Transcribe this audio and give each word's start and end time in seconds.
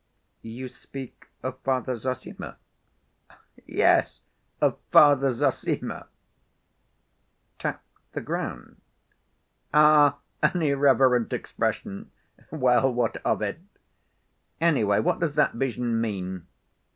"You 0.41 0.67
speak 0.67 1.27
of 1.43 1.59
Father 1.59 1.95
Zossima?" 1.95 2.57
"Yes, 3.67 4.21
of 4.59 4.79
Father 4.89 5.29
Zossima." 5.31 6.07
"Tapped 7.59 7.85
the 8.13 8.21
ground?" 8.21 8.81
"Ah, 9.71 10.17
an 10.41 10.63
irreverent 10.63 11.31
expression! 11.33 12.09
Well, 12.49 12.91
what 12.91 13.17
of 13.17 13.43
it? 13.43 13.59
Anyway, 14.59 14.99
what 14.99 15.19
does 15.19 15.33
that 15.33 15.53
vision 15.53 16.01
mean?" 16.01 16.47